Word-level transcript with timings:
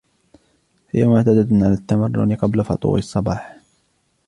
هي 0.91 1.05
معتادة 1.05 1.47
على 1.65 1.73
التمرن 1.73 2.35
قبل 2.35 2.65
فطور 2.65 2.97
الصباح. 2.99 3.57